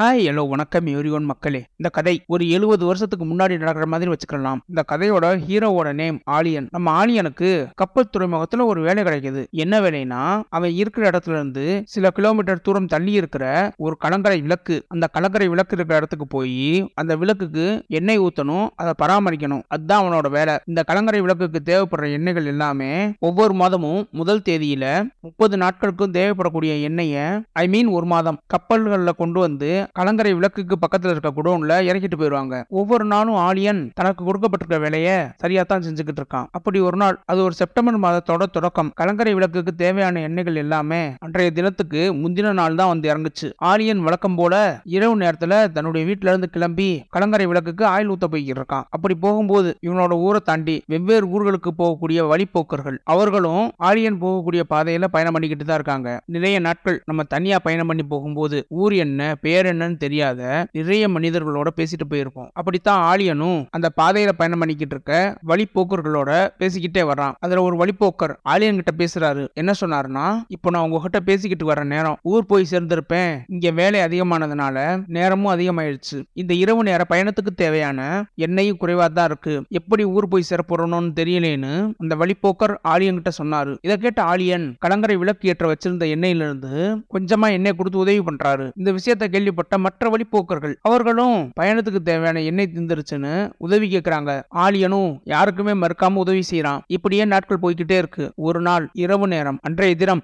[0.00, 1.64] Hi hello வணக்கம் everyone மக்களே.
[1.70, 4.56] இந்த கதை ஒரு எழுபது வருஷத்துக்கு முன்னாடி நடக்கிற மாதிரி வச்சுக்கலாம்.
[4.68, 6.66] இந்த கதையோட ஹீரோவோட நேம் ஆலியன்.
[6.70, 9.50] நம்ம ஆலியனுக்கு கப்பல் துறைமுகத்துல ஒரு வேலை கிடைக்குது.
[9.50, 14.84] என்ன வேலைனா அவன் இருக்கிற இடத்துல இருந்து சில கிலோமீட்டர் தூரம் தள்ளி இருக்கிற ஒரு கலங்கரை விளக்கு.
[14.88, 19.62] அந்த கலங்கரை விளக்கு இருக்கிற இடத்துக்கு போய் அந்த விளக்குக்கு எண்ணெய் ஊத்தணும் அதை பராமரிக்கணும்.
[19.68, 20.58] அதுதான் அவனோட வேலை.
[20.64, 27.68] இந்த கலங்கரை விளக்குக்கு தேவைப்படுற எண்ணெய்கள் எல்லாமே ஒவ்வொரு மாதமும் முதல் தேதியில முப்பது நாட்களுக்கும் தேவைப்படக்கூடிய எண்ணெயை ஐ
[27.68, 32.54] மீன் ஒரு மாதம் கப்பல்களில் கொண்டு வந்து கலங்கரை விளக்குக்கு பக்கத்துல இருக்க குடோன்ல இறக்கிட்டு போயிருவாங்க.
[32.80, 36.46] ஒவ்வொரு நாளும் ஆலியன் தனக்கு கொடுக்கப்பட்டிருக்க வேலையை சரியா தான் செஞ்சுக்கிட்டு இருக்கான்.
[36.58, 38.92] அப்படி ஒரு நாள் அது ஒரு செப்டம்பர் மாதத்தோட தொடக்கம்.
[39.00, 43.48] கலங்கரை விளக்குக்கு தேவையான எண்ணெய்கள் எல்லாமே அன்றைய தினத்துக்கு முந்தின நாள் தான் வந்து இறங்குச்சு.
[43.70, 44.54] ஆலியன் வழக்கம் போல
[44.96, 48.86] இரவு நேரத்துல தன்னுடைய வீட்டுல இருந்து கிளம்பி கலங்கரை விளக்குக்கு ஆயில் ஊத்த போய்கிட்டு இருக்கான்.
[48.96, 55.64] அப்படி போகும்போது இவனோட ஊரை தாண்டி வெவ்வேறு ஊர்களுக்கு போகக்கூடிய வழிப்போக்கர்கள் அவர்களும் ஆலியன் போகக்கூடிய பாதையில பயணம் பண்ணிக்கிட்டு
[55.64, 56.08] தான் இருக்காங்க.
[56.34, 62.06] நிறைய நாட்கள் நம்ம தனியா பயணம் பண்ணி போகும்போது ஊர் என்ன பேர் என்னன்னு தெரியாத நிறைய மனிதர்களோட பேசிட்டு
[62.10, 65.12] போயிருப்போம் அப்படித்தான் ஆலியனும் அந்த பாதையில பயணம் பண்ணிக்கிட்டு இருக்க
[65.50, 66.30] வழிப்போக்கர்களோட
[66.60, 67.34] பேசிக்கிட்டே வர்றான்.
[67.38, 69.44] அதுல ஒரு வழிப்போக்கர் ஆலியன் கிட்ட பேசுறாரு.
[69.54, 73.32] என்ன சொன்னாருன்னா இப்போ நான் உங்ககிட்ட பேசிக்கிட்டு வர நேரம் ஊர் போய் சேர்ந்திருப்பேன்.
[73.46, 74.76] இங்க வேலை அதிகமானதுனால
[75.16, 78.00] நேரமும் அதிகமாயிடுச்சு இந்த இரவு நேர பயணத்துக்கு தேவையான
[78.46, 79.54] எண்ணெயும் குறைவா தான் இருக்கு.
[79.80, 83.72] எப்படி ஊர் போய் சேர தெரியலேன்னு அந்த வழிப்போக்கர் ஆலியன் கிட்ட சொன்னாரு.
[83.82, 86.72] இதை கேட்ட ஆலியன் கலங்கரை விளக்கு ஏற்ற வச்சிருந்த எண்ணெயிலிருந்து
[87.14, 88.66] கொஞ்சமா எண்ணெய் கொடுத்து உதவி பண்றாரு.
[88.76, 90.74] இந்த விஷயத்தை கேள்விப்பட்ட மற்ற வழிப்போக்கர்கள்.
[90.80, 97.96] அவர்களும் பயணத்துக்கு தேவையான எண்ணெய் திந்துருச்சுன்னு உதவி கேட்கிறாங்க ஆலியனும் யாருக்குமே மறுக்காம உதவி செய்யறான் இப்படியே நாட்கள் போய்கிட்டே
[97.96, 98.32] இருக்கு.
[98.36, 99.58] ஒரு நாள் இரவு நேரம்.
[99.62, 100.22] அன்றைய தினம்.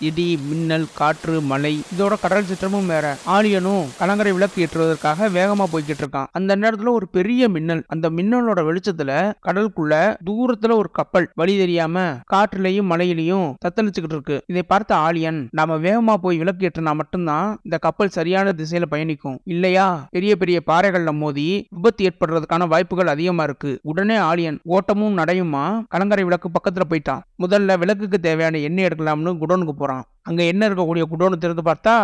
[0.00, 3.16] இடி மின்னல் காற்று மழை இதோட கடல் சிற்றமும் வேற.
[3.26, 6.26] ஆலியனும் கலங்கரை விளக்கு ஏற்றுவதற்காக வேகமா போய்கிட்டு இருக்கான்.
[6.32, 7.84] அந்த நேரத்துல ஒரு பெரிய மின்னல்.
[7.86, 11.30] அந்த மின்னலோட வெளிச்சத்துல கடலுக்குள்ள தூரத்துல ஒரு கப்பல்.
[11.34, 12.00] வழி தெரியாம
[12.32, 14.42] காற்றுலயும் மழையிலையும் தத்தளிச்சுக்கிட்டு இருக்கு.
[14.46, 19.40] இதை பார்த்த ஆலியன் நாம வேகமா போய் விளக்கு ஏற்றினா மட்டும்தான் இந்த கப்பல் சரியான திசையில பயணிக்கும்.
[19.44, 20.06] இல்லையா?
[20.10, 23.78] பெரிய பெரிய பாறைகள்ல மோதி விபத்து ஏற்படுறதுக்கான வாய்ப்புகள் அதிகமா இருக்கு.
[23.82, 25.82] உடனே ஆலியன் ஓட்டமும் நடையுமா?
[25.88, 27.20] கலங்கரை விளக்கு பக்கத்துல போயிட்டான்.
[27.42, 29.86] முதல்ல விளக்குக்கு தேவையான எண்ணெய் எடுக்கலாம்னு குடோனுக்கு போறான்.
[30.28, 31.94] அங்கே என்ன இருக்கக்கூடிய குடோனு திறந்து பார்த்தா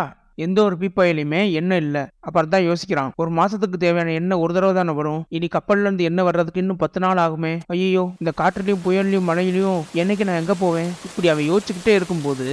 [0.45, 2.01] எந்த ஒரு பீப்பாயிலையுமே எண்ணெய் இல்லை.
[2.27, 3.11] அப்புறம் தான் யோசிக்கிறான்.
[3.21, 5.21] ஒரு மாசத்துக்கு தேவையான எண்ணெய் ஒரு தடவை தானே வரும்.
[5.35, 7.53] இனி கப்பல்ல இருந்து எண்ணெய் வர்றதுக்கு இன்னும் பத்து நாள் ஆகுமே.
[7.75, 10.91] ஐயோ இந்த காற்றுலையும் புயல்லையும் மழையிலையும் என்னைக்கு நான் எங்க போவேன்?
[11.09, 12.47] இப்படி அவன் யோசிச்சுக்கிட்டே இருக்கும்போது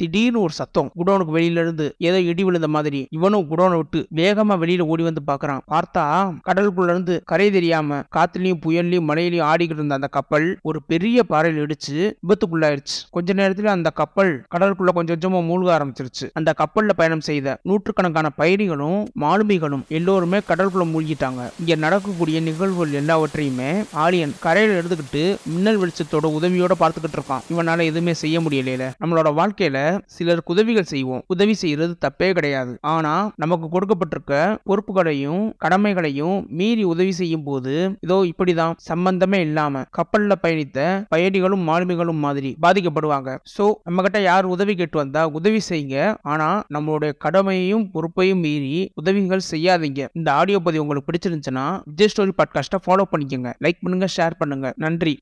[0.00, 0.90] திடீர்னு ஒரு சத்தம்.
[0.98, 3.06] குடோனுக்கு வெளியில இருந்து ஏதோ இடி விழுந்த மாதிரி.
[3.10, 6.04] இவனும் குடோனை விட்டு வேகமா வெளியில ஓடி வந்து பாக்குறான் பார்த்தா
[6.48, 11.96] கடலுக்குள்ள இருந்து கரை தெரியாம காத்துலயும் புயல்லையும் மழையிலையும் ஆடிக்கிட்டு இருந்த அந்த கப்பல் ஒரு பெரிய பாறையில் இடிச்சு
[12.22, 12.96] விபத்துக்குள்ளாயிருச்சு.
[13.10, 16.26] கொஞ்ச நேரத்துல அந்த கப்பல் கடலுக்குள்ள கொஞ்சம் கொஞ்சமா மூழ்க ஆரம்பிச்சிருச்சு.
[16.32, 21.42] அந்த கப்பல்ல பயணம் செய்த நூற்றுக்கணக்கான பயணிகளும் மாலுமிகளும் எல்லோருமே கடலுக்குள்ள மூழ்கிட்டாங்க.
[21.60, 23.70] இங்க நடக்கக்கூடிய நிகழ்வுகள் எல்லாவற்றையுமே
[24.04, 27.44] ஆலியன் கரையில எடுத்துக்கிட்டு மின்னல் வெளிச்சத்தோட உதவியோட பார்த்துக்கிட்டு இருக்கான்.
[27.54, 29.84] இவனால எதுவுமே செய்ய முடியல நம்மளோட வாழ்க்கையில
[30.16, 31.22] சிலருக்கு உதவிகள் செய்வோம்.
[31.26, 32.72] உதவி செய்யறது தப்பே கிடையாது.
[32.94, 34.34] ஆனா நமக்கு கொடுக்கப்பட்டிருக்க
[34.70, 40.78] பொறுப்புகளையும் கடமைகளையும் மீறி உதவி செய்யும் போது இதோ இப்படிதான் சம்பந்தமே இல்லாம கப்பல்ல பயணித்த
[41.14, 43.30] பயணிகளும் மாலுமிகளும் மாதிரி பாதிக்கப்படுவாங்க.
[43.56, 45.96] சோ நம்ம கிட்ட யார் உதவி கேட்டு வந்தா உதவி செய்யுங்க.
[46.22, 50.02] ஆனா நம்மளுடைய கடமையையும் பொறுப்பையும் மீறி உதவிகள் செய்யாதீங்க.
[50.12, 53.52] இந்த ஆடியோ பதிவு உங்களுக்கு பிடிச்சிருந்துச்சுன்னா விஜய் ஸ்டோரி பாட்காஸ்ட்டை ஃபாலோ பண்ணிக்கோங்க.
[53.64, 54.72] லைக் பண்ணுங்க ஷேர் பண்ணுங்க.
[54.76, 55.14] நன்றி.